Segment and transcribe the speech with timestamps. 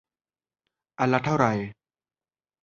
[0.99, 1.53] อันละเท่าไหร่